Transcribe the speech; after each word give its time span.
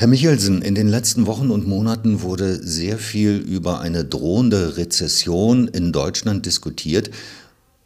Herr 0.00 0.08
Michelsen, 0.08 0.62
in 0.62 0.74
den 0.74 0.88
letzten 0.88 1.26
Wochen 1.26 1.50
und 1.50 1.68
Monaten 1.68 2.22
wurde 2.22 2.66
sehr 2.66 2.96
viel 2.96 3.36
über 3.36 3.80
eine 3.80 4.02
drohende 4.02 4.78
Rezession 4.78 5.68
in 5.68 5.92
Deutschland 5.92 6.46
diskutiert. 6.46 7.10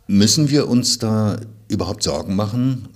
Müssen 0.06 0.48
wir 0.48 0.68
uns 0.68 0.98
da 0.98 1.40
überhaupt 1.66 2.04
Sorgen 2.04 2.36
machen? 2.36 2.88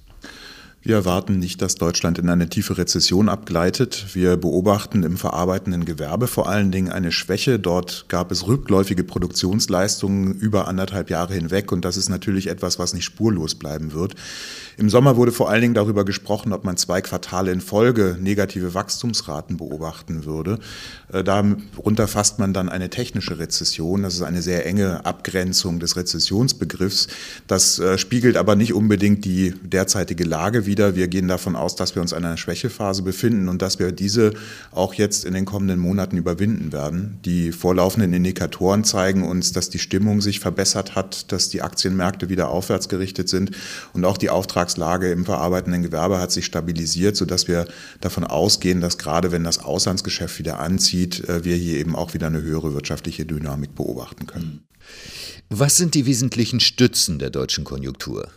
Wir 0.81 0.95
erwarten 0.95 1.41
nicht, 1.41 1.61
dass 1.61 1.75
Deutschland 1.75 2.21
in 2.21 2.29
eine 2.29 2.49
tiefe 2.49 2.79
Rezession 2.79 3.29
abgleitet. 3.29 4.15
Wir 4.15 4.37
beobachten 4.37 5.03
im 5.03 5.17
verarbeitenden 5.17 5.85
Gewerbe 5.85 6.29
vor 6.29 6.49
allen 6.49 6.71
Dingen 6.71 6.93
eine 6.93 7.11
Schwäche. 7.11 7.59
Dort 7.59 8.05
gab 8.09 8.31
es 8.31 8.47
rückläufige 8.47 9.03
Produktionsleistungen 9.03 10.35
über 10.35 10.69
anderthalb 10.69 11.11
Jahre 11.11 11.35
hinweg 11.35 11.73
und 11.73 11.85
das 11.85 11.97
ist 11.97 12.09
natürlich 12.11 12.47
etwas, 12.47 12.79
was 12.79 12.95
nicht 12.95 13.05
spurlos 13.05 13.57
bleiben 13.57 13.93
wird. 13.93 14.15
Im 14.77 14.89
Sommer 14.89 15.17
wurde 15.17 15.33
vor 15.33 15.51
allen 15.51 15.63
Dingen 15.63 15.75
darüber 15.75 16.05
gesprochen, 16.05 16.53
ob 16.53 16.65
man 16.65 16.77
zwei 16.77 17.01
Quartale 17.01 17.51
in 17.51 17.61
Folge 17.61 18.17
negative 18.21 18.75
Wachstumsraten 18.75 19.57
beobachten 19.57 20.25
würde. 20.25 20.61
Äh, 21.13 21.25
darunter 21.25 22.07
fasst 22.07 22.39
man 22.39 22.55
dann 22.55 22.69
eine 22.69 22.89
technische 22.89 23.41
Rezession. 23.41 24.05
Das 24.05 24.15
ist 24.15 24.23
eine 24.23 24.43
sehr 24.43 24.65
enge 24.65 25.05
Abgrenzung 25.05 25.81
des 25.81 25.97
Rezessionsbegriffs. 25.97 27.09
Das 27.49 27.81
äh, 27.81 27.99
spiegelt 27.99 28.37
aber 28.37 28.55
nicht 28.55 28.73
unbedingt 28.73 29.25
die 29.25 29.53
derzeitige 29.65 30.23
Lage 30.23 30.68
wieder. 30.69 30.95
Wir 30.95 31.09
gehen 31.09 31.27
davon 31.27 31.57
aus, 31.57 31.75
dass 31.75 31.97
wir 31.97 32.03
uns 32.03 32.13
in 32.13 32.19
einer 32.19 32.37
Schwächephase 32.37 33.03
befinden 33.03 33.49
und 33.49 33.61
dass 33.61 33.81
wir 33.81 33.91
diese 33.91 34.35
auch 34.71 34.95
jetzt 34.95 35.25
in 35.25 35.35
den 35.35 35.45
kommenden 35.45 35.81
Monaten 35.81 36.17
überwinden 36.17 36.73
werden. 36.73 37.19
Die 37.25 37.51
vorlaufenden 37.51 38.13
Indikatoren 38.13 38.85
zeigen 38.85 39.27
uns, 39.27 39.51
dass 39.51 39.71
die 39.71 39.81
Stimmung 39.81 40.21
sich 40.21 40.39
verbessert 40.39 40.95
hat, 40.95 41.33
dass 41.33 41.49
die 41.49 41.63
Aktienmärkte 41.63 42.29
wieder 42.29 42.51
aufwärts 42.51 42.89
gerichtet 42.89 43.29
sind 43.29 43.51
und 43.93 44.05
auch 44.05 44.17
die 44.17 44.31
Auftragslage 44.31 45.11
im 45.11 45.25
verarbeitenden 45.25 45.83
Gewerbe 45.83 46.21
hat 46.21 46.31
sich 46.31 46.47
stabilisiert, 46.47 47.17
sodass 47.17 47.49
wir 47.49 47.67
davon 48.01 48.23
ausgehen, 48.23 48.81
dass 48.81 48.99
gerade 48.99 49.33
wenn 49.33 49.43
das 49.43 49.59
Auslandsgeschäft 49.59 50.39
wieder 50.39 50.61
anzieht, 50.61 51.29
äh, 51.29 51.45
wir 51.45 51.57
hier 51.57 51.79
eben 51.79 51.97
auch 51.97 52.15
wieder 52.15 52.29
eine 52.29 52.43
höhere 52.43 52.75
wirtschaftliche 52.75 53.27
Dynamik 53.27 53.75
beobachten 53.75 54.27
können. 54.27 54.63
Was 55.49 55.77
sind 55.77 55.95
die 55.95 56.05
wesentlichen 56.05 56.61
Stützen 56.61 57.19
der 57.19 57.31
deutschen 57.31 57.65
Konjunktur? 57.65 58.29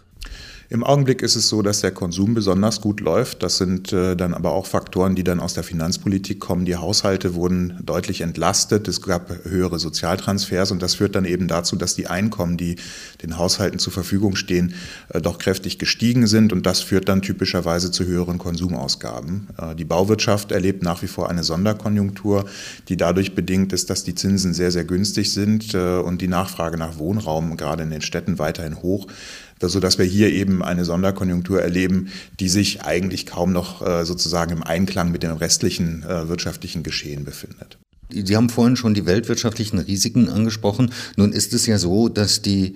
Im 0.72 0.86
Augenblick 0.86 1.22
ist 1.22 1.36
es 1.36 1.50
so, 1.50 1.62
dass 1.62 1.82
der 1.82 1.92
Konsum 1.92 2.34
besonders 2.34 2.80
gut 2.80 3.02
läuft. 3.02 3.44
Das 3.44 3.58
sind 3.58 3.92
äh, 3.92 4.16
dann 4.16 4.34
aber 4.34 4.52
auch 4.52 4.66
Faktoren, 4.66 5.16
die 5.16 5.24
dann 5.26 5.42
aus 5.42 5.54
der 5.54 5.64
Finanzpolitik 5.64 6.40
kommen. 6.40 6.64
Die 6.64 6.78
Haushalte 6.78 7.36
wurden 7.36 7.78
deutlich 7.84 8.22
entlastet. 8.22 8.88
Es 8.88 9.02
gab 9.02 9.44
höhere 9.44 9.80
Sozialtransfers 9.80 10.72
und 10.72 10.82
das 10.82 10.96
führt 10.96 11.16
dann 11.16 11.26
eben 11.26 11.50
dazu, 11.50 11.76
dass 11.76 11.96
die 11.96 12.08
Einkommen, 12.08 12.56
die 12.56 12.78
den 13.22 13.38
Haushalten 13.38 13.80
zur 13.80 13.92
Verfügung 13.92 14.38
stehen, 14.38 14.74
äh, 15.10 15.20
doch 15.20 15.40
kräftig 15.40 15.78
gestiegen 15.78 16.26
sind 16.26 16.54
und 16.54 16.66
das 16.66 16.80
führt 16.80 17.10
dann 17.10 17.22
typischerweise 17.22 17.92
zu 17.92 18.06
höheren 18.06 18.38
Konsumausgaben. 18.38 19.50
Äh, 19.58 19.76
die 19.76 19.84
Bauwirtschaft 19.84 20.54
erlebt 20.54 20.84
nach 20.84 21.02
wie 21.02 21.08
vor 21.08 21.30
eine 21.30 21.44
Sonderkonjunktur, 21.44 22.46
die 22.88 22.96
dadurch 22.96 23.36
bedingt 23.36 23.74
ist, 23.74 23.90
dass 23.90 24.06
die 24.06 24.16
Zinsen 24.16 24.54
sehr, 24.54 24.72
sehr 24.72 24.86
günstig 24.86 25.34
sind 25.34 25.74
äh, 25.74 25.98
und 25.98 26.22
die 26.22 26.30
Nachfrage 26.30 26.78
nach 26.78 26.98
Wohnraum 26.98 27.58
gerade 27.58 27.84
in 27.84 27.90
den 27.90 28.02
Städten 28.02 28.40
weiterhin 28.40 28.82
hoch 28.82 29.08
sodass 29.70 29.98
wir 29.98 30.06
hier 30.06 30.32
eben 30.32 30.64
eine 30.64 30.86
Sonderkonjunktur 30.86 31.62
erleben, 31.62 32.10
die 32.40 32.50
sich 32.50 32.82
eigentlich 32.82 33.26
kaum 33.26 33.52
noch 33.52 33.86
äh, 33.86 34.06
sozusagen 34.06 34.52
im 34.52 34.64
Einklang 34.64 35.12
mit 35.12 35.24
dem 35.24 35.38
restlichen 35.38 36.04
äh, 36.04 36.30
wirtschaftlichen 36.30 36.84
Geschehen 36.84 37.24
befindet. 37.24 37.78
Sie 38.14 38.36
haben 38.36 38.50
vorhin 38.50 38.76
schon 38.76 38.94
die 38.94 39.06
weltwirtschaftlichen 39.06 39.80
Risiken 39.80 40.30
angesprochen. 40.30 40.92
Nun 41.16 41.32
ist 41.32 41.54
es 41.54 41.66
ja 41.66 41.78
so, 41.78 42.10
dass 42.10 42.42
die 42.42 42.76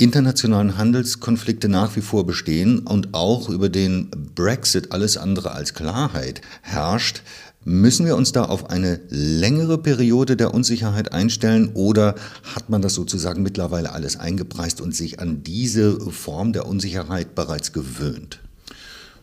internationalen 0.00 0.78
Handelskonflikte 0.78 1.68
nach 1.68 1.94
wie 1.94 2.00
vor 2.00 2.24
bestehen 2.26 2.80
und 2.80 3.12
auch 3.12 3.50
über 3.50 3.68
den 3.68 4.10
Brexit 4.34 4.92
alles 4.92 5.18
andere 5.18 5.52
als 5.52 5.74
Klarheit 5.74 6.40
herrscht. 6.62 7.22
Müssen 7.64 8.06
wir 8.06 8.16
uns 8.16 8.32
da 8.32 8.46
auf 8.46 8.70
eine 8.70 9.00
längere 9.10 9.76
Periode 9.76 10.34
der 10.36 10.54
Unsicherheit 10.54 11.12
einstellen 11.12 11.72
oder 11.74 12.14
hat 12.54 12.70
man 12.70 12.80
das 12.80 12.94
sozusagen 12.94 13.42
mittlerweile 13.42 13.92
alles 13.92 14.16
eingepreist 14.16 14.80
und 14.80 14.96
sich 14.96 15.20
an 15.20 15.42
diese 15.42 16.00
Form 16.00 16.54
der 16.54 16.66
Unsicherheit 16.66 17.34
bereits 17.34 17.74
gewöhnt? 17.74 18.40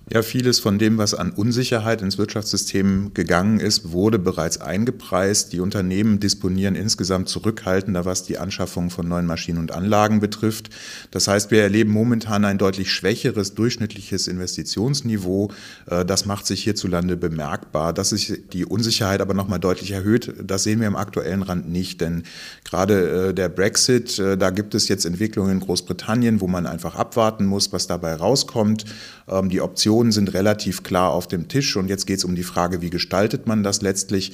Ja, 0.09 0.22
vieles 0.22 0.59
von 0.59 0.79
dem, 0.79 0.97
was 0.97 1.13
an 1.13 1.31
Unsicherheit 1.31 2.01
ins 2.01 2.18
Wirtschaftssystem 2.18 3.13
gegangen 3.13 3.59
ist, 3.59 3.91
wurde 3.91 4.18
bereits 4.18 4.57
eingepreist. 4.57 5.51
Die 5.51 5.59
Unternehmen 5.59 6.22
disponieren 6.22 6.75
insgesamt 6.75 7.28
zurückhaltender, 7.28 8.06
was 8.06 8.23
die 8.23 8.38
Anschaffung 8.38 8.90
von 8.90 9.06
neuen 9.06 9.25
Maschinen 9.25 9.57
und 9.57 9.73
Anlagen 9.73 10.22
betrifft. 10.22 10.69
Das 11.12 11.28
heißt, 11.28 11.51
wir 11.51 11.62
erleben 11.62 11.91
momentan 11.91 12.46
ein 12.46 12.57
deutlich 12.57 12.90
schwächeres 12.90 13.53
durchschnittliches 13.53 14.29
Investitionsniveau. 14.29 15.51
Äh, 15.88 16.06
das 16.06 16.25
macht 16.25 16.47
sich 16.47 16.63
hierzulande 16.63 17.17
bemerkbar. 17.17 17.91
Dass 17.91 18.12
sich 18.12 18.44
die 18.53 18.63
Unsicherheit 18.63 19.19
aber 19.19 19.34
nochmal 19.34 19.59
deutlich 19.59 19.91
erhöht, 19.91 20.34
das 20.41 20.63
sehen 20.63 20.79
wir 20.79 20.88
im 20.88 20.96
aktuellen 20.96 21.41
Rand 21.44 21.67
nicht. 21.69 22.00
Denn 22.00 22.23
gerade 22.63 23.31
äh, 23.31 23.34
der 23.34 23.50
Brexit, 23.50 24.17
äh, 24.19 24.38
da 24.38 24.51
gibt 24.51 24.73
es 24.73 24.88
jetzt 24.88 25.03
Entwicklungen 25.03 25.51
in 25.51 25.59
Großbritannien, 25.59 26.40
wo 26.40 26.47
man 26.47 26.66
einfach 26.66 26.96
abwarten 26.96 27.46
muss, 27.46 27.73
was 27.73 27.88
dabei 27.88 28.16
rauskommt. 28.16 28.85
Ähm, 29.28 29.50
die 29.50 29.59
Optionen 29.97 30.12
sind 30.12 30.34
relativ 30.35 30.84
klar 30.84 31.09
auf 31.09 31.28
dem 31.28 31.47
Tisch 31.47 31.75
und 31.75 31.88
jetzt 31.90 32.06
geht 32.06 32.19
es 32.19 32.24
um 32.24 32.35
die 32.35 32.44
Frage, 32.44 32.81
wie 32.81 32.91
gestaltet 32.91 33.47
man 33.47 33.63
das 33.63 33.81
letztlich. 33.81 34.31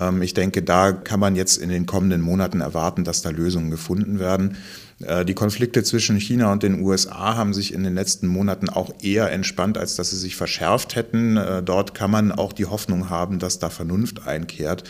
Ähm, 0.00 0.22
ich 0.22 0.32
denke, 0.32 0.62
da 0.62 0.92
kann 0.92 1.20
man 1.20 1.36
jetzt 1.36 1.58
in 1.58 1.68
den 1.68 1.84
kommenden 1.84 2.22
Monaten 2.22 2.62
erwarten, 2.62 3.04
dass 3.04 3.20
da 3.20 3.28
Lösungen 3.28 3.70
gefunden 3.70 4.18
werden. 4.18 4.56
Äh, 5.02 5.26
die 5.26 5.34
Konflikte 5.34 5.82
zwischen 5.82 6.16
China 6.16 6.50
und 6.50 6.62
den 6.62 6.80
USA 6.80 7.36
haben 7.36 7.52
sich 7.52 7.74
in 7.74 7.84
den 7.84 7.94
letzten 7.94 8.26
Monaten 8.26 8.70
auch 8.70 8.90
eher 9.02 9.30
entspannt, 9.30 9.76
als 9.76 9.96
dass 9.96 10.08
sie 10.10 10.16
sich 10.16 10.34
verschärft 10.34 10.96
hätten. 10.96 11.36
Äh, 11.36 11.62
dort 11.62 11.94
kann 11.94 12.10
man 12.10 12.32
auch 12.32 12.54
die 12.54 12.66
Hoffnung 12.66 13.10
haben, 13.10 13.38
dass 13.38 13.58
da 13.58 13.68
Vernunft 13.68 14.26
einkehrt. 14.26 14.84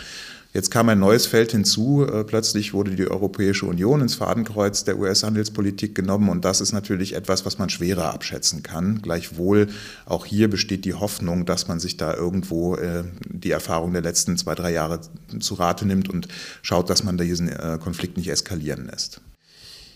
Jetzt 0.55 0.71
kam 0.71 0.91
ein 0.91 0.99
neues 0.99 1.25
Feld 1.27 1.53
hinzu. 1.53 2.07
Äh, 2.07 2.25
plötzlich 2.25 2.75
wurde 2.75 2.95
die 2.95 3.11
Europäische 3.11 3.65
Union 3.65 4.03
ins 4.03 4.17
Fadenkreuz 4.17 4.85
der 4.85 4.99
US-Handelspolitik 4.99 5.95
genommen 5.95 6.29
und 6.29 6.45
das 6.45 6.61
ist 6.61 6.73
natürlich 6.73 7.15
etwas, 7.15 7.47
was 7.47 7.59
man 7.59 7.71
schwerer 7.71 8.13
abschätzen 8.13 8.63
kann. 8.63 9.01
Gleichwohl 9.01 9.69
auch 10.05 10.27
hier 10.27 10.51
besteht 10.51 10.85
die 10.85 10.93
Hoffnung, 10.93 11.47
dass 11.47 11.69
man 11.69 11.81
sich 11.81 11.97
da 11.97 12.15
irgendwo 12.15 12.77
äh, 12.77 13.05
die 13.25 13.51
Erfahrung 13.51 13.95
der 13.95 14.03
letzten 14.03 14.37
zwei, 14.37 14.55
drei 14.55 14.73
Jahre 14.73 15.01
zu 15.41 15.55
Rate 15.55 15.87
nimmt 15.87 16.11
und 16.11 16.29
schaut, 16.61 16.91
dass 16.91 17.03
man 17.03 17.17
diesen 17.17 17.49
äh, 17.49 17.79
Konflikt 17.83 18.19
nicht 18.19 18.29
eskalieren 18.29 18.87
lässt. 18.87 19.23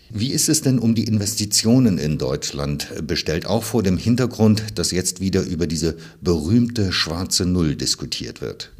Wie 0.09 0.31
ist 0.31 0.49
es 0.49 0.61
denn 0.61 0.79
um 0.79 0.95
die 0.95 1.03
Investitionen 1.03 1.97
in 1.99 2.17
Deutschland 2.17 3.05
bestellt, 3.05 3.45
auch 3.45 3.63
vor 3.63 3.83
dem 3.83 3.97
Hintergrund, 3.97 4.79
dass 4.79 4.91
jetzt 4.91 5.19
wieder 5.19 5.43
über 5.43 5.67
diese 5.67 5.97
berühmte 6.21 6.93
schwarze 6.93 7.45
Null 7.45 7.75
diskutiert 7.75 8.41
wird? 8.41 8.71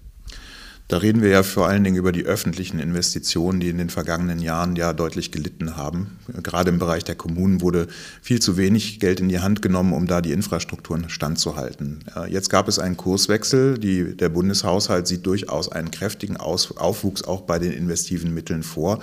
Da 0.89 0.97
reden 0.97 1.21
wir 1.21 1.29
ja 1.29 1.43
vor 1.43 1.67
allen 1.67 1.83
Dingen 1.83 1.97
über 1.97 2.13
die 2.13 2.23
öffentlichen 2.23 2.79
Investitionen, 2.79 3.59
die 3.59 3.67
in 3.67 3.77
den 3.77 3.89
vergangenen 3.89 4.39
Jahren 4.39 4.77
ja 4.77 4.93
deutlich 4.93 5.33
gelitten 5.33 5.75
haben. 5.75 6.17
Gerade 6.41 6.69
im 6.69 6.79
Bereich 6.79 7.03
der 7.03 7.15
Kommunen 7.15 7.59
wurde 7.59 7.87
viel 8.21 8.39
zu 8.39 8.55
wenig 8.55 9.01
Geld 9.01 9.19
in 9.19 9.27
die 9.27 9.41
Hand 9.41 9.61
genommen, 9.61 9.91
um 9.91 10.07
da 10.07 10.21
die 10.21 10.31
Infrastrukturen 10.31 11.09
standzuhalten. 11.09 12.05
Jetzt 12.29 12.49
gab 12.49 12.69
es 12.69 12.79
einen 12.79 12.95
Kurswechsel. 12.95 13.77
Die, 13.77 14.15
der 14.15 14.29
Bundeshaushalt 14.29 15.07
sieht 15.07 15.25
durchaus 15.25 15.69
einen 15.69 15.91
kräftigen 15.91 16.37
Aufwuchs 16.37 17.23
auch 17.25 17.41
bei 17.41 17.59
den 17.59 17.73
investiven 17.73 18.33
Mitteln 18.33 18.63
vor. 18.63 18.99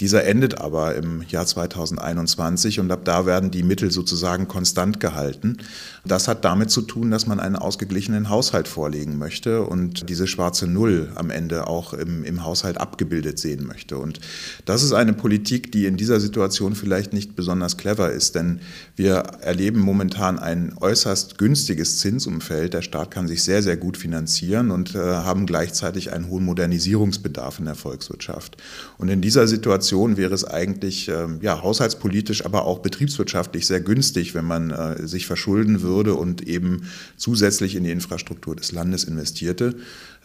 Dieser 0.00 0.24
endet 0.24 0.60
aber 0.60 0.94
im 0.94 1.22
Jahr 1.28 1.46
2021 1.46 2.80
und 2.80 2.90
ab 2.90 3.04
da 3.04 3.24
werden 3.24 3.50
die 3.50 3.62
Mittel 3.62 3.90
sozusagen 3.90 4.46
konstant 4.46 5.00
gehalten. 5.00 5.56
Das 6.04 6.28
hat 6.28 6.44
damit 6.44 6.70
zu 6.70 6.82
tun, 6.82 7.10
dass 7.10 7.26
man 7.26 7.40
einen 7.40 7.56
ausgeglichenen 7.56 8.28
Haushalt 8.28 8.68
vorlegen 8.68 9.16
möchte 9.16 9.62
und 9.62 10.08
diese 10.10 10.26
schwarze 10.26 10.66
Null 10.66 11.10
am 11.14 11.30
Ende 11.30 11.66
auch 11.66 11.94
im, 11.94 12.24
im 12.24 12.44
Haushalt 12.44 12.78
abgebildet 12.78 13.38
sehen 13.38 13.66
möchte. 13.66 13.96
Und 13.96 14.20
das 14.66 14.82
ist 14.82 14.92
eine 14.92 15.14
Politik, 15.14 15.72
die 15.72 15.86
in 15.86 15.96
dieser 15.96 16.20
Situation 16.20 16.74
vielleicht 16.74 17.14
nicht 17.14 17.34
besonders 17.34 17.78
clever 17.78 18.12
ist, 18.12 18.34
denn 18.34 18.60
wir 18.96 19.14
erleben 19.14 19.80
momentan 19.80 20.38
ein 20.38 20.74
äußerst 20.78 21.38
günstiges 21.38 21.98
Zinsumfeld. 21.98 22.74
Der 22.74 22.82
Staat 22.82 23.10
kann 23.10 23.28
sich 23.28 23.42
sehr, 23.42 23.62
sehr 23.62 23.78
gut 23.78 23.96
finanzieren 23.96 24.70
und 24.70 24.94
äh, 24.94 24.98
haben 24.98 25.46
gleichzeitig 25.46 26.12
einen 26.12 26.28
hohen 26.28 26.44
Modernisierungsbedarf 26.44 27.58
in 27.60 27.64
der 27.64 27.74
Volkswirtschaft. 27.74 28.58
Und 28.98 29.08
in 29.08 29.22
dieser 29.22 29.46
Situation 29.46 29.85
Situation 29.86 30.16
wäre 30.16 30.34
es 30.34 30.44
eigentlich 30.44 31.08
ähm, 31.08 31.38
ja, 31.42 31.62
haushaltspolitisch, 31.62 32.44
aber 32.44 32.64
auch 32.64 32.80
betriebswirtschaftlich 32.80 33.68
sehr 33.68 33.80
günstig, 33.80 34.34
wenn 34.34 34.44
man 34.44 34.70
äh, 34.70 35.06
sich 35.06 35.28
verschulden 35.28 35.80
würde 35.80 36.14
und 36.14 36.42
eben 36.42 36.88
zusätzlich 37.16 37.76
in 37.76 37.84
die 37.84 37.92
Infrastruktur 37.92 38.56
des 38.56 38.72
Landes 38.72 39.04
investierte. 39.04 39.76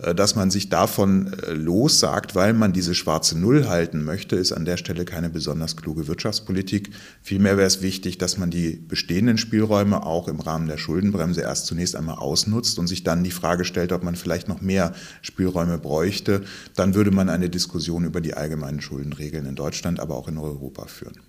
Äh, 0.01 0.15
dass 0.15 0.35
man 0.35 0.49
sich 0.51 0.69
davon 0.69 1.33
äh, 1.33 1.53
lossagt, 1.53 2.35
weil 2.35 2.53
man 2.53 2.73
diese 2.73 2.95
schwarze 2.95 3.37
Null 3.37 3.67
halten 3.67 4.03
möchte, 4.03 4.35
ist 4.35 4.51
an 4.51 4.65
der 4.65 4.77
Stelle 4.77 5.05
keine 5.05 5.29
besonders 5.29 5.77
kluge 5.77 6.07
Wirtschaftspolitik. 6.07 6.91
Vielmehr 7.21 7.57
wäre 7.57 7.67
es 7.67 7.81
wichtig, 7.81 8.17
dass 8.17 8.37
man 8.37 8.49
die 8.49 8.71
bestehenden 8.87 9.37
Spielräume 9.37 10.05
auch 10.05 10.27
im 10.27 10.39
Rahmen 10.39 10.67
der 10.67 10.77
Schuldenbremse 10.77 11.41
erst 11.41 11.67
zunächst 11.67 11.95
einmal 11.95 12.15
ausnutzt 12.15 12.79
und 12.79 12.87
sich 12.87 13.03
dann 13.03 13.23
die 13.23 13.31
Frage 13.31 13.65
stellt, 13.65 13.91
ob 13.91 14.03
man 14.03 14.15
vielleicht 14.15 14.47
noch 14.47 14.61
mehr 14.61 14.93
Spielräume 15.21 15.77
bräuchte. 15.77 16.41
Dann 16.75 16.95
würde 16.95 17.11
man 17.11 17.29
eine 17.29 17.49
Diskussion 17.49 18.05
über 18.05 18.21
die 18.21 18.33
allgemeinen 18.33 18.81
Schuldenregeln 18.81 19.45
in 19.51 19.55
Deutschland, 19.55 19.99
aber 19.99 20.15
auch 20.15 20.27
in 20.27 20.37
Europa 20.37 20.87
führen. 20.87 21.19